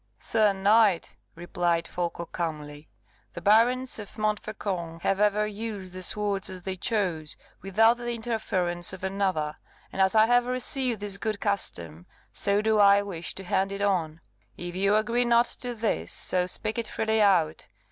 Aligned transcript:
"Sir 0.17 0.51
knight," 0.51 1.15
replied 1.35 1.87
Folko, 1.87 2.25
calmly, 2.25 2.89
"the 3.33 3.39
barons 3.39 3.99
of 3.99 4.17
Montfaucon 4.17 5.01
have 5.01 5.19
ever 5.19 5.45
used 5.45 5.93
their 5.93 6.01
swords 6.01 6.49
as 6.49 6.63
they 6.63 6.75
chose, 6.75 7.37
without 7.61 7.97
the 7.97 8.15
interference 8.15 8.93
of 8.93 9.03
another; 9.03 9.57
and 9.93 10.01
as 10.01 10.15
I 10.15 10.25
have 10.25 10.47
received 10.47 11.01
this 11.01 11.19
good 11.19 11.39
custom, 11.39 12.07
so 12.33 12.63
do 12.63 12.79
I 12.79 13.03
wish 13.03 13.35
to 13.35 13.43
hand 13.43 13.71
it 13.71 13.83
on. 13.83 14.21
If 14.57 14.75
you 14.75 14.95
agree 14.95 15.23
not 15.23 15.45
to 15.61 15.75
this, 15.75 16.11
so 16.11 16.47
speak 16.47 16.79
it 16.79 16.87
freely 16.87 17.21
out. 17.21 17.67